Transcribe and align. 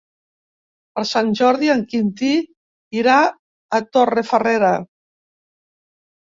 Per 0.93 1.01
Sant 1.09 1.27
Jordi 1.39 1.69
en 1.73 1.83
Quintí 1.91 2.31
irà 3.03 3.19
a 3.79 3.83
Torrefarrera. 3.99 4.73